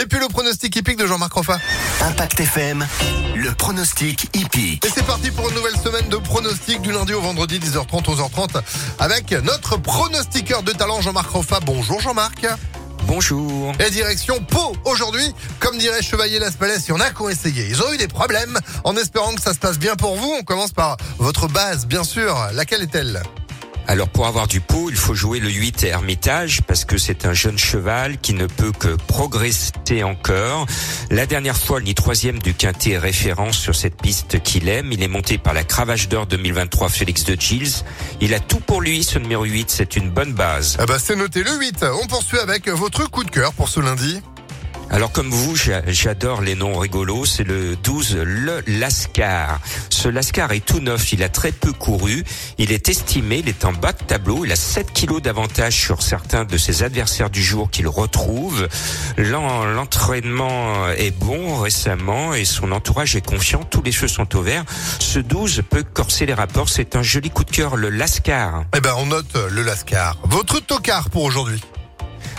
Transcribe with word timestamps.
Et 0.00 0.06
puis 0.06 0.20
le 0.20 0.28
pronostic 0.28 0.76
hippique 0.76 0.96
de 0.96 1.08
Jean-Marc 1.08 1.32
Roffa. 1.32 1.58
Impact 2.02 2.38
FM, 2.38 2.86
le 3.34 3.52
pronostic 3.52 4.30
hippique. 4.32 4.86
Et 4.86 4.90
c'est 4.94 5.04
parti 5.04 5.32
pour 5.32 5.48
une 5.48 5.56
nouvelle 5.56 5.76
semaine 5.76 6.08
de 6.08 6.16
pronostic 6.18 6.80
du 6.82 6.92
lundi 6.92 7.14
au 7.14 7.20
vendredi 7.20 7.58
10h30, 7.58 8.04
11h30 8.04 8.62
avec 9.00 9.32
notre 9.42 9.76
pronostiqueur 9.76 10.62
de 10.62 10.70
talent 10.70 11.00
Jean-Marc 11.00 11.30
Roffa. 11.30 11.58
Bonjour 11.66 12.00
Jean-Marc. 12.00 12.46
Bonjour. 13.08 13.72
Et 13.80 13.90
direction 13.90 14.40
Pau 14.40 14.76
aujourd'hui, 14.84 15.34
comme 15.58 15.76
dirait 15.78 16.00
Chevalier 16.00 16.38
Las 16.38 16.54
Palais, 16.54 16.76
il 16.76 16.90
y 16.90 16.92
en 16.92 17.00
a 17.00 17.10
qui 17.10 17.22
ont 17.22 17.28
essayé. 17.28 17.66
Ils 17.68 17.82
ont 17.82 17.92
eu 17.92 17.96
des 17.96 18.06
problèmes 18.06 18.56
en 18.84 18.96
espérant 18.96 19.34
que 19.34 19.42
ça 19.42 19.52
se 19.52 19.58
passe 19.58 19.80
bien 19.80 19.96
pour 19.96 20.14
vous. 20.14 20.32
On 20.38 20.44
commence 20.44 20.70
par 20.70 20.96
votre 21.18 21.48
base, 21.48 21.86
bien 21.86 22.04
sûr. 22.04 22.38
Laquelle 22.52 22.82
est-elle? 22.82 23.20
Alors 23.90 24.10
pour 24.10 24.26
avoir 24.26 24.46
du 24.46 24.60
pot, 24.60 24.90
il 24.90 24.96
faut 24.96 25.14
jouer 25.14 25.40
le 25.40 25.48
8 25.48 25.84
Hermitage 25.84 26.60
parce 26.66 26.84
que 26.84 26.98
c'est 26.98 27.24
un 27.24 27.32
jeune 27.32 27.56
cheval 27.56 28.18
qui 28.18 28.34
ne 28.34 28.46
peut 28.46 28.70
que 28.70 28.96
progresser 29.06 30.02
encore. 30.02 30.66
La 31.10 31.24
dernière 31.24 31.56
fois, 31.56 31.80
le 31.80 31.94
troisième 31.94 32.38
du 32.38 32.52
Quintet 32.52 32.98
référence 32.98 33.56
sur 33.56 33.74
cette 33.74 33.96
piste 33.96 34.42
qu'il 34.42 34.68
aime. 34.68 34.92
Il 34.92 35.02
est 35.02 35.08
monté 35.08 35.38
par 35.38 35.54
la 35.54 35.64
Cravache 35.64 36.08
d'Or 36.08 36.26
2023 36.26 36.90
Félix 36.90 37.24
de 37.24 37.40
Gilles. 37.40 37.82
Il 38.20 38.34
a 38.34 38.40
tout 38.40 38.60
pour 38.60 38.82
lui, 38.82 39.02
ce 39.02 39.18
numéro 39.18 39.44
8, 39.44 39.70
c'est 39.70 39.96
une 39.96 40.10
bonne 40.10 40.34
base. 40.34 40.76
Ah 40.78 40.84
bah 40.84 40.98
c'est 40.98 41.16
noté 41.16 41.42
le 41.42 41.58
8. 41.58 41.86
On 42.02 42.06
poursuit 42.08 42.38
avec 42.40 42.68
votre 42.68 43.08
coup 43.08 43.24
de 43.24 43.30
cœur 43.30 43.54
pour 43.54 43.70
ce 43.70 43.80
lundi. 43.80 44.20
Alors 44.90 45.12
comme 45.12 45.30
vous, 45.30 45.54
j'adore 45.86 46.40
les 46.40 46.54
noms 46.54 46.78
rigolos. 46.78 47.26
C'est 47.26 47.44
le 47.44 47.76
12, 47.76 48.16
le 48.16 48.62
Lascar. 48.66 49.60
Ce 49.90 50.08
Lascar 50.08 50.52
est 50.52 50.64
tout 50.64 50.80
neuf. 50.80 51.12
Il 51.12 51.22
a 51.22 51.28
très 51.28 51.52
peu 51.52 51.72
couru. 51.72 52.24
Il 52.56 52.72
est 52.72 52.88
estimé, 52.88 53.38
il 53.38 53.48
est 53.48 53.64
en 53.64 53.72
bas 53.72 53.92
de 53.92 54.02
tableau. 54.02 54.44
Il 54.44 54.52
a 54.52 54.56
7 54.56 54.92
kilos 54.92 55.20
d'avantage 55.20 55.74
sur 55.74 56.02
certains 56.02 56.44
de 56.44 56.56
ses 56.56 56.82
adversaires 56.82 57.30
du 57.30 57.42
jour 57.42 57.70
qu'il 57.70 57.86
retrouve. 57.86 58.66
L'entraînement 59.18 60.88
est 60.90 61.10
bon 61.10 61.58
récemment 61.58 62.34
et 62.34 62.44
son 62.44 62.72
entourage 62.72 63.14
est 63.14 63.26
confiant. 63.26 63.62
Tous 63.64 63.82
les 63.82 63.92
cheveux 63.92 64.08
sont 64.08 64.36
au 64.36 64.42
vert. 64.42 64.64
Ce 64.98 65.18
12 65.18 65.62
peut 65.68 65.84
corser 65.84 66.24
les 66.24 66.34
rapports. 66.34 66.68
C'est 66.68 66.96
un 66.96 67.02
joli 67.02 67.30
coup 67.30 67.44
de 67.44 67.50
cœur, 67.50 67.76
le 67.76 67.90
Lascar. 67.90 68.64
Eh 68.74 68.80
ben, 68.80 68.94
on 68.96 69.06
note 69.06 69.36
le 69.50 69.62
Lascar. 69.62 70.16
Votre 70.24 70.60
tocard 70.60 71.10
pour 71.10 71.24
aujourd'hui. 71.24 71.60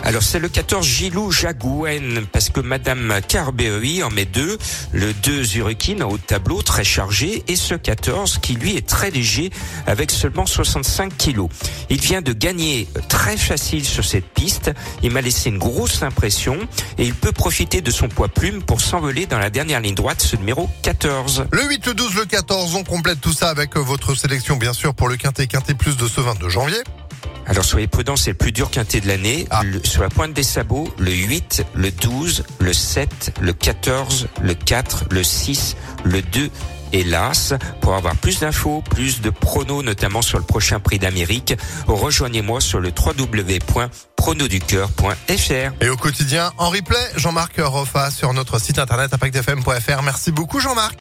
Alors 0.09 0.23
c'est 0.23 0.39
le 0.39 0.49
14 0.49 0.83
Gilou 0.83 1.29
Jagouen 1.29 2.25
parce 2.31 2.49
que 2.49 2.61
Madame 2.61 3.19
Carberry 3.27 4.01
en 4.01 4.09
met 4.09 4.25
deux, 4.25 4.57
le 4.91 5.13
2 5.13 5.43
Zurikin 5.43 6.01
en 6.01 6.09
haut 6.09 6.17
de 6.17 6.23
tableau 6.23 6.63
très 6.63 6.83
chargé 6.83 7.43
et 7.47 7.55
ce 7.55 7.75
14 7.75 8.39
qui 8.39 8.55
lui 8.55 8.75
est 8.75 8.87
très 8.87 9.11
léger 9.11 9.51
avec 9.85 10.09
seulement 10.09 10.47
65 10.47 11.15
kilos. 11.15 11.49
Il 11.91 12.01
vient 12.01 12.23
de 12.23 12.33
gagner 12.33 12.87
très 13.07 13.37
facile 13.37 13.85
sur 13.85 14.03
cette 14.03 14.25
piste, 14.25 14.71
il 15.03 15.11
m'a 15.11 15.21
laissé 15.21 15.51
une 15.51 15.59
grosse 15.59 16.01
impression 16.01 16.57
et 16.97 17.05
il 17.05 17.13
peut 17.13 17.31
profiter 17.31 17.81
de 17.81 17.91
son 17.91 18.09
poids 18.09 18.29
plume 18.29 18.63
pour 18.63 18.81
s'envoler 18.81 19.27
dans 19.27 19.37
la 19.37 19.51
dernière 19.51 19.79
ligne 19.79 19.93
droite, 19.93 20.21
ce 20.23 20.35
numéro 20.37 20.71
14. 20.81 21.45
Le 21.51 21.67
8, 21.67 21.85
le 21.85 21.93
12, 21.93 22.15
le 22.15 22.25
14, 22.25 22.73
on 22.73 22.83
complète 22.83 23.21
tout 23.21 23.33
ça 23.33 23.49
avec 23.49 23.77
votre 23.77 24.15
sélection 24.15 24.55
bien 24.55 24.73
sûr 24.73 24.95
pour 24.95 25.07
le 25.07 25.17
Quintet 25.17 25.45
Quintet 25.45 25.75
Plus 25.75 25.97
de 25.97 26.07
ce 26.07 26.19
22 26.19 26.49
janvier. 26.49 26.81
Alors 27.49 27.65
soyez 27.65 27.87
prudents, 27.87 28.15
c'est 28.15 28.29
le 28.29 28.37
plus 28.37 28.51
dur 28.51 28.69
quintet 28.69 29.01
de 29.01 29.07
l'année. 29.07 29.47
Ah. 29.49 29.63
Sur 29.83 30.03
la 30.03 30.09
pointe 30.09 30.33
des 30.33 30.43
sabots, 30.43 30.87
le 30.99 31.11
8, 31.11 31.65
le 31.73 31.89
12, 31.89 32.43
le 32.59 32.73
7, 32.73 33.39
le 33.41 33.53
14, 33.53 34.27
le 34.39 34.53
4, 34.53 35.05
le 35.09 35.23
6, 35.23 35.75
le 36.03 36.21
2 36.21 36.51
hélas. 36.93 37.55
Pour 37.81 37.95
avoir 37.95 38.15
plus 38.15 38.39
d'infos, 38.39 38.83
plus 38.89 39.21
de 39.21 39.31
pronos, 39.31 39.83
notamment 39.83 40.21
sur 40.21 40.37
le 40.37 40.45
prochain 40.45 40.79
prix 40.79 40.99
d'Amérique, 40.99 41.57
rejoignez-moi 41.87 42.61
sur 42.61 42.79
le 42.79 42.89
www.pronoducœur.fr. 42.89 45.73
Et 45.81 45.89
au 45.89 45.97
quotidien, 45.97 46.53
en 46.59 46.69
replay, 46.69 47.03
Jean-Marc 47.15 47.53
Roffa 47.57 48.11
sur 48.11 48.31
notre 48.33 48.59
site 48.59 48.77
internet 48.77 49.11
impactfm.fr. 49.13 50.03
Merci 50.03 50.31
beaucoup 50.31 50.59
Jean-Marc. 50.59 50.95